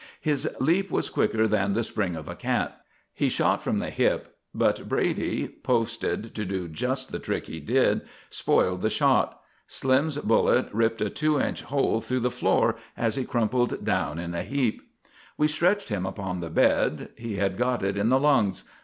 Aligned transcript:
His 0.19 0.49
leap 0.59 0.89
was 0.89 1.11
quicker 1.11 1.47
than 1.47 1.73
the 1.75 1.83
spring 1.83 2.15
of 2.15 2.27
a 2.27 2.33
cat. 2.33 2.81
He 3.13 3.29
shot 3.29 3.61
from 3.61 3.77
the 3.77 3.91
hip, 3.91 4.35
but 4.51 4.89
Brady, 4.89 5.47
posted 5.61 6.33
to 6.33 6.43
do 6.43 6.67
just 6.67 7.11
the 7.11 7.19
trick 7.19 7.45
he 7.45 7.59
did, 7.59 8.01
spoiled 8.27 8.81
the 8.81 8.89
shot. 8.89 9.39
Slim's 9.67 10.17
bullet 10.17 10.69
ripped 10.73 11.01
a 11.01 11.11
two 11.11 11.39
inch 11.39 11.61
hole 11.61 12.01
through 12.01 12.21
the 12.21 12.31
floor 12.31 12.77
as 12.97 13.15
he 13.15 13.25
crumpled 13.25 13.85
down 13.85 14.17
in 14.17 14.33
a 14.33 14.41
heap. 14.41 14.81
We 15.37 15.47
stretched 15.47 15.89
him 15.89 16.07
upon 16.07 16.39
the 16.39 16.49
bed. 16.49 17.09
He 17.15 17.35
had 17.35 17.55
got 17.55 17.83
it 17.83 17.95
in 17.95 18.09
the 18.09 18.19
lungs. 18.19 18.63